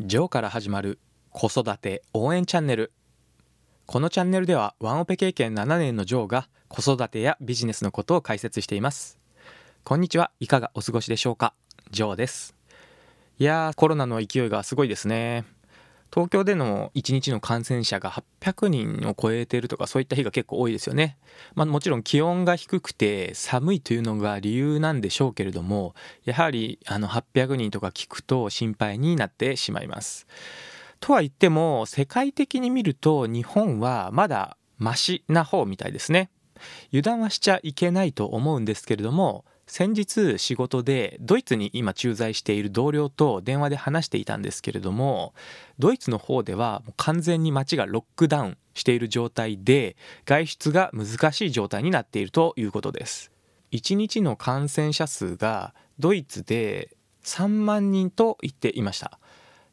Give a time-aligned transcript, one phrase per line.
[0.00, 0.98] ジョーから始まる
[1.30, 2.92] 子育て応援チャンネル。
[3.86, 9.20] このチャンネルではワンオペ経験7年のジョーが子育てやビジネスのことを解説しています。
[9.84, 10.32] こんにちは。
[10.40, 11.54] いかがお過ごしでしょうか？
[11.92, 12.56] ジョーです。
[13.38, 15.44] いやーコロナの勢いがすごいですね。
[16.14, 18.08] 東京での1日の感染者が
[18.40, 21.18] 800人を超えてるとかそういった日が結構多いですよね。
[21.56, 30.28] まあ、もちろん気温が低くて寒いというのが理由なんでしょうけれどもやはりあの800人とか聞くと心配になってしまいます。
[31.00, 36.30] とは言っても世界的に見ると日本はまだマシな方みたいですね。
[36.90, 45.32] 油断はしちゃいけないと思うんですけれども先日仕事でドイツに今駐在している同僚と電話で話していたんですけれども
[45.78, 49.96] ドイツの方では完全に街がロックダウンしている状態で
[50.26, 53.30] 外出が難しい状態になっているということです。
[53.72, 59.18] 1日の感染者数がドイツで3万人と言っていました。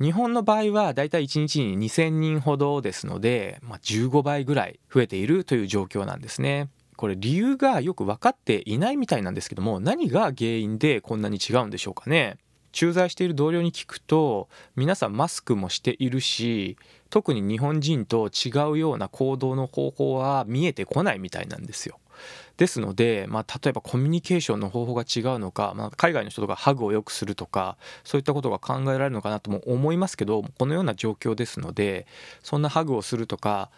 [0.00, 6.68] 日本の場合はだいたい1日に2000人ほどですので、まあ、15倍ぐらい増えているという状況なんですね。
[6.96, 12.38] これ理由がよく分かっていないみたいなんですけども何が原因でこんなに違うんでしょうかね？
[12.72, 16.76] 駐在している同僚に聞くと皆さんマスクもしているし
[17.08, 21.98] 特に日本人と違うような行動の方法は見えてこないみたいなんですよ。
[22.56, 32.06] ですので、まあ、例えばコミュニケーションの方法が違うのか、まあ、海外の人とかハグをよくするとかそういったことが考えられるのかなとも思いますけどこのような状況ですので
[32.42, 33.70] そんなハグをするとか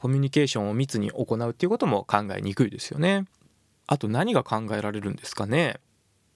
[0.00, 3.26] コミュニケーションを密に行うっていうことも考えにくいですよね。
[3.86, 5.80] あと何が考えられるんですかね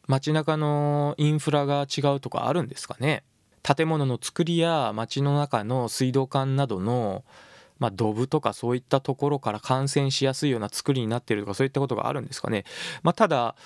[0.08, 3.22] 街中のインフラが違うとかあるんですかね
[3.62, 7.24] 建物の作りや街の中の水道管などの
[7.80, 12.64] まあ、ドブとかそういったところから感染しやすいような作りになっているとかそういったことがあるんですかね。
[13.02, 13.56] まあ、ただ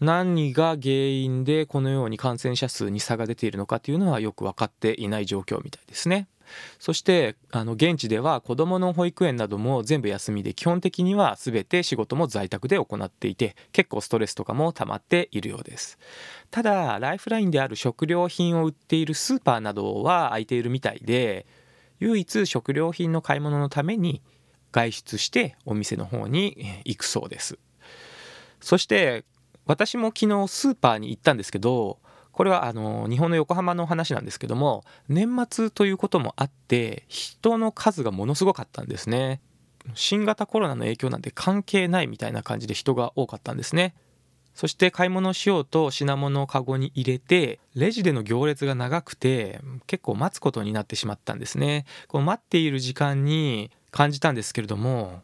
[0.00, 6.28] 何が原因でこのように感染者数に差が出ているのかというのはよく分かっていない状況みたいですね。
[6.78, 15.98] そしてあの現地では子どもの保育園なども全部休みで基本的には全て仕事も在宅で行っていて結構ストレスとかも溜まっているようです。
[16.50, 21.46] ただライフラインである食料品を売っているスーパーなどは空いているみたいで
[22.00, 24.22] 唯一食料品の買い物のために
[24.72, 27.58] 外出してお店の方に行くそうです。
[28.60, 29.24] そして
[29.66, 31.98] 私も昨日スーパーに行ったんですけど
[32.38, 39.40] これはあの日本の横浜の話なんですけども年末ということもあって人の数がものすごかったんですね。
[39.94, 43.92] 新型コロナの影響なんて関係ないみたいな感じで人が多かったんですね。
[44.54, 51.86] そして買い物しようと品物をカゴに入れてレジでの行列が長くて結構待つことになってしまったんですね。
[52.06, 55.22] こう待っている時間に感じたんですけれども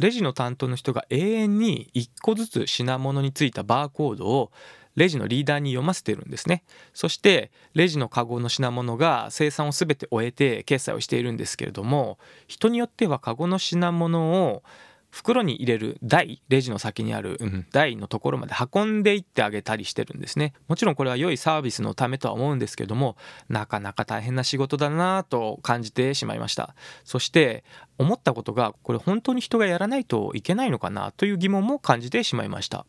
[0.00, 4.50] レジの担当の人が永遠に1個ずつ品物についたバーコードを
[4.96, 6.64] レジのリーダーに読ませてるんですね。
[6.92, 12.18] そしてレジのカゴの品物が生産を全て終えて決済をしているんですけれども
[12.48, 14.62] 人によってはカゴの品物を
[15.10, 20.52] 袋に入れる台レジの先にある、うん、台のところまで運んでいってあげたりしてるんですね。
[20.68, 23.16] もちろんこれは良いサービスのためとは思うんですけども
[23.48, 26.74] なかなか大変な仕事だなと感じてしまいました。
[27.04, 27.64] そして
[27.98, 32.84] 思ったことがこれ本当に人がやらないといけないのかなという疑問も感じてしまいました。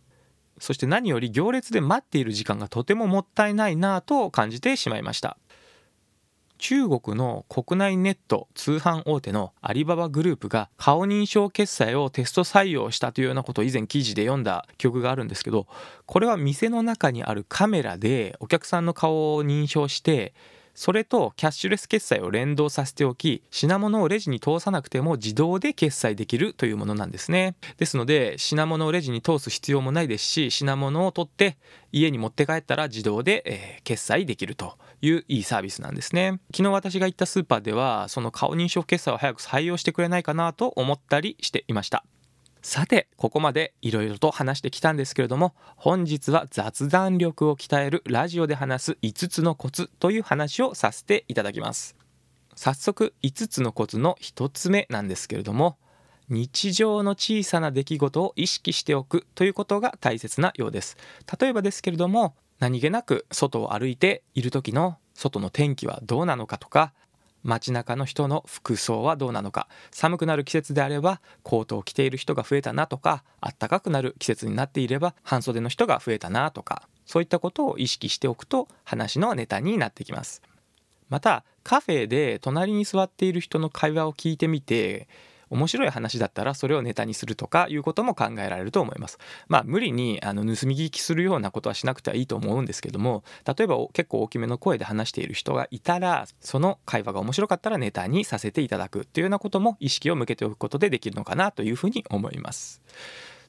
[0.60, 5.38] そして何より行列で待っている時間がとてももったいないなと感じてしまいました。
[6.58, 15.68] 中国の国内ネット通販大手のアリババグループが顔認証決済をテスト採用したというようなことを以前記事で読んだ記憶があるんですけど
[16.06, 20.34] これは店の中にあるカメラでお客さんの顔を認証して
[20.78, 27.56] それとキャッシュレス決済を連動させておき品物をレジに通さなくても自動で決済できるというものなんですね。
[27.78, 31.58] ですので品物をレジに通す必要もないですし品物を取って
[31.92, 36.40] 家に持って帰ったら自動で、えー、決済できるといういいサービスなんですね。
[36.56, 42.04] 昨日私が行ったスーパーではその顔認証決済を早く採用してくれないかなと思ったりしていました。
[42.62, 51.96] さてここまでいろいろと話してきたんですけれども本日は雑談力を鍛えるラジオで話す5つのコツという話をさせていただきます。
[52.56, 55.78] 早速5つのコツの1つ目なんですけれども
[56.30, 60.98] 日常の小さな出来事を意識しておくということが大切なようです。
[61.40, 66.94] 例えばですけれども何気なく外を歩いている時の外の天気はどうなのかとか
[67.44, 69.68] 街中の人の服装はどうなのか。
[69.92, 80.42] 寒くなる季節であればコートを着ている人が増えたなとか暖かくなる季節になっていれば半袖の人が増えたなとかそういったことを意識しておくと話のネタになってきます。
[81.10, 85.08] またカフェで隣に座っている人の会話を聞いてみて
[85.50, 89.18] 面白い話だったらそれをネタにするとかいうことも考えられると思います。
[89.48, 102.82] まあ無理にあの盗み聞きするようなことはしなくてはいいと思うんですけども例えば結構大きめの声で話している人がいたらその会話が面白かったらネタにさせていただくっていうようなことも意識を向けておくことでできるのかなというふうに思います。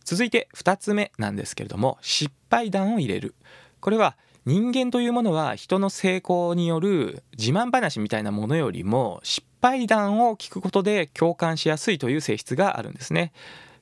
[0.04, 3.34] 続いて2つ目なんですけれども失敗談を入れる。
[3.80, 4.16] これは
[4.48, 13.34] 人間というものは人の成功による自慢話みたいなものよりも失敗談を聞くことで共感しやすいという性質があるんですね。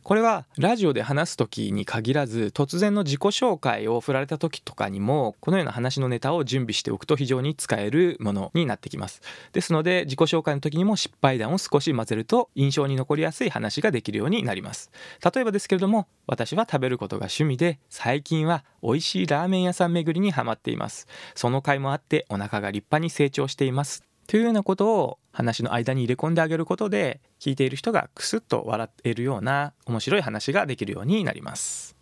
[0.07, 9.21] これはラジオで話す時に限らず突然の自己紹介を振られた時とかにもこのような話のネタを準備しておくと非常に使えるものになってきます。
[9.53, 14.93] ですので自己紹介の時にも失敗談を少し混ぜると印象に残りやすい話ができるようになります。
[15.25, 21.09] 例えばですけれども私は食べることが趣味で最近は美味しいラーメン屋さん巡りにはまっています。
[21.35, 24.05] その甲斐もあってお腹が立派に成長しています。
[24.27, 31.97] というようなことを話の間に入れ込んであげることで聞いている人がクスッと笑えるような面白い話ができるようになります。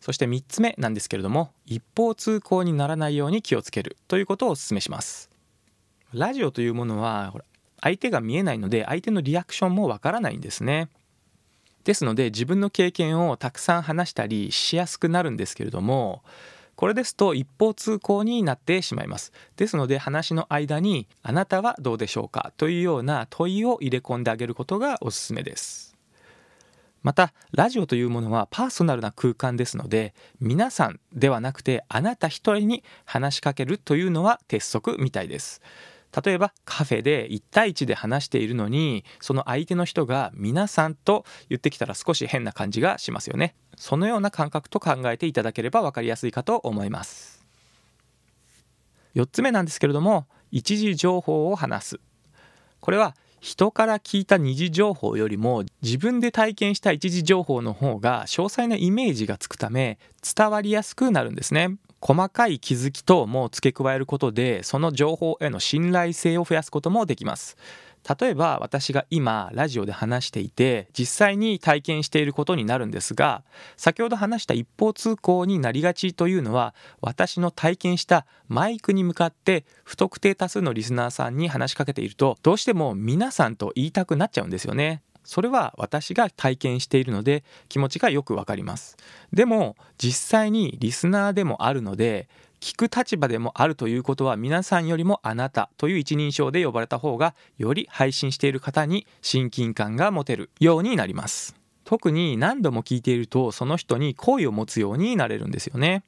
[0.00, 5.30] そして3つ目なんですけれども一方通行にならないように気をつけるということをお勧めします。
[6.14, 7.34] ラジオというものは
[7.80, 10.88] 相手が見えないので相手のリアクションもわからないんですね。
[11.84, 16.22] ですので自分の経験をたくさん話したりしやすくなるんですけれども
[16.80, 19.34] これですと一方通行になってしまいます。
[19.58, 25.94] ですので話の間にあなたはどうでしょうかというような問いを入れ込んであげることがおすすめです。
[27.02, 35.60] またラジオというものはパーソナルな空間ですので皆さんではなくてあなた一人に話しかけるというのは鉄則みたいです。
[36.24, 43.54] 例えばカフェで1対1で話しているのにその相手の人が皆さんと言ってきたら少し変な感じがしますよね。
[43.76, 47.44] そのような感覚と考えていただければ分かりやすいかと思います。
[49.14, 52.00] 4つ目なんですけれども一時情報を話す。
[52.80, 59.98] これは人から聞いた二次情報よりも自分で体験した一時情報の方が詳細なイメージがつくため
[60.36, 61.76] 伝わりやすくなるんですね。
[62.00, 67.56] 細かい気づき等も付け加えることでその情報への信頼性を増やすこともできます。
[68.18, 73.42] 例えば私が今ラジオで話していて実際に体験していることになるんですが
[73.76, 85.02] 先ほど話した一方通行になりがちというのは私の体験したマイクに向かって不特定多数のリスナーさんに話しかけているとどうしても皆さんと言いたくなっちゃうんですよね。
[85.24, 88.96] それは私が体験しているので気持ちがよくわかります。
[89.32, 92.28] でも実際にリスナーでもあるので
[92.60, 101.56] 聞く立場でもあるということは皆さんよりもあなたという一人称で呼ばれた方がより配信している方に親近感が持てるようになります。
[101.84, 106.04] 特に何度も聞いているとその人に好意を持つようになれるんですよね。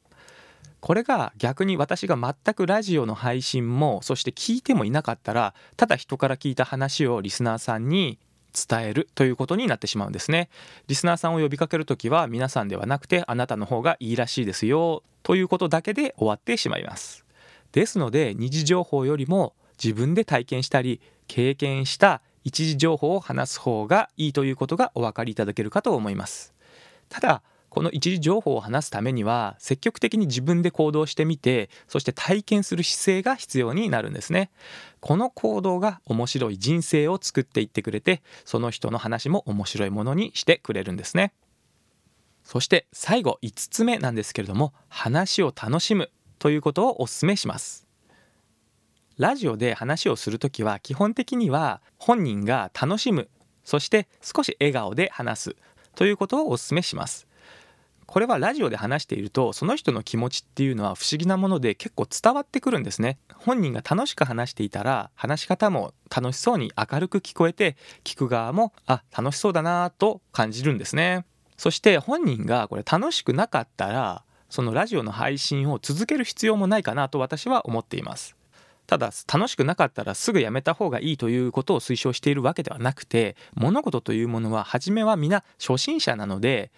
[0.80, 8.18] これが逆に私が全くラジオの配信もそして聞いてもいなかったらただ人から聞いた話をリスナーさんに
[8.52, 10.48] 伝えるということになってしまうんですね。
[10.86, 17.24] リスナーさんを呼びかけるときは皆さんではなくてあなたの方がいいらしいですよということだけで終わってしまいます。
[17.72, 26.52] ですので二次情報よりも自分で体験したり経験した一次情報を話す方がいいということがお分かりいただけるかと思います。
[27.08, 34.50] ただこの一時情報を話すためには積極的に自分で行動してみてそして体験する姿勢が必要になるんですね。
[35.00, 41.32] この行動が面白い人生を作っていってくれてその人の話も面白いものにしてくれるんですね。
[42.44, 47.86] そして最後5つ目なんですけれども話を楽しむということをお勧めします。
[49.16, 53.30] ラジオで話をするときは基本的には本人が楽しむ
[53.64, 55.56] そして少し笑顔で話す
[55.94, 57.31] ということをお勧めします。
[58.12, 63.16] これはラジオで話しているとその人の気持ちっていうのは不思議なもので結構伝わってくるんですね。
[63.36, 71.24] 本人が楽しく話していたら話し方も楽しそうに明るく聞こえて聞く側もあ楽しそうだなと感じるんですね。
[71.56, 78.36] そして本人がこれ楽しくなかったらそのラジオの配信を続ける必要もないかなと私は思っています。
[78.86, 86.70] ただ楽しくなかったらすぐやめた方がいいということを推奨しているわけではなくて物事というものは初めは皆初心者なので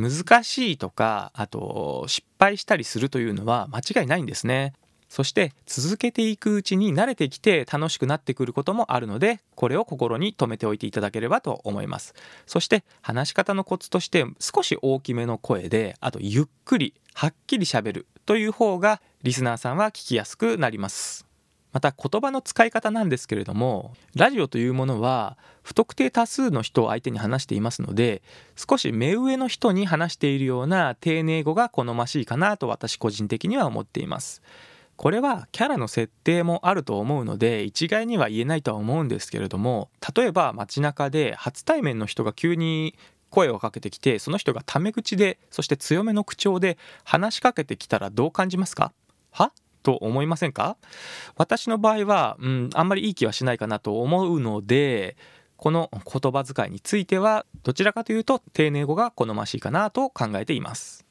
[0.00, 4.72] 難しいとかあと失敗したりするというのは間違いないんですね。
[5.08, 12.14] そして続けていくうちに慣れてきて楽しくなってくることもあるのでこれを心に留めておいていただければと思います。
[12.46, 21.29] そして話し方のコツとして少し大きめの声であとゆっくりはっきりしゃべるという方がリスナーさんは聞きやすくなります。
[21.72, 28.22] また言葉の使い方なんですけれどもラジオというものは不特定多数の人を相手に話していますので
[28.56, 34.42] 少し目上の人に話しているような丁寧語が好ましいかなと私個人的には思っています。
[34.96, 42.94] これはキャラの設定もあると思うので一概には言えないとは思うんですけれども例えば街中で初対面の人が急に
[43.30, 48.92] 声をかけてきてその人がタメ口でそして強めの口調で話しかけてきたらどう感じますか？
[49.30, 49.52] は？
[49.82, 50.76] と思いませんか？
[51.36, 55.16] 私の場合は、うん、あんまりいい気はしないかなと思うので
[55.56, 61.04] この言葉遣いについてはどちらかというと丁寧語が好ましいかなと考えています。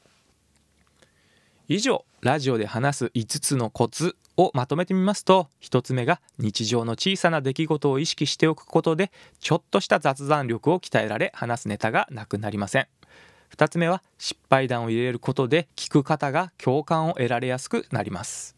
[1.67, 12.87] 以上ラジオで話す5つのコツをまとめてみますと1つ目が日常の小さな出来事を意識しておくことでちょっとした雑談力を鍛えられ話すネタがなくなりません。
[13.55, 18.55] 2つ目は失敗談を入れることで聞く方が共感を得られやすくなります。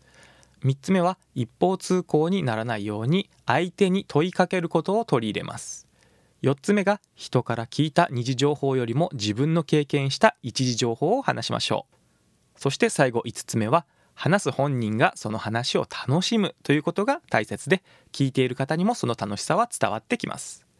[0.64, 5.88] 3つ目は一方通行にならないように相手に問いかけることを取り入れます。
[6.44, 12.60] 4つ目が人から聞いた二次情報よりも自分の経験した一次情報を話しましょう。
[12.60, 20.71] そして最後5つ目は話す本人がその話を楽しむということが大切で聞いている方にもその楽しさは伝わってきます。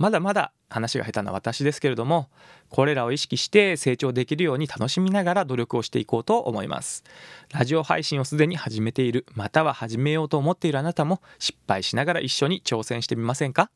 [0.00, 2.30] まだまだ話が下手な私ですけれども
[2.70, 7.04] これらを意識して成長できるように楽しみながら努力をしていこうと思います。
[7.52, 13.70] ラジオ配信をすでに始めているまたは始めようと思っているあなたも失敗しながら一緒に挑戦してみませんか？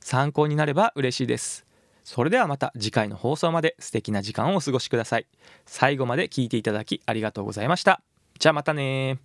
[0.00, 1.64] 参考になれば嬉しいです。
[2.04, 5.26] それではまた次回の放送まで素敵な時間をお過ごしください。
[5.64, 8.02] 最後まで聞いていただきありがとうございました。
[8.38, 9.18] じゃあまたね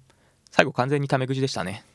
[0.49, 1.83] 最後完全にタメ口でしたね。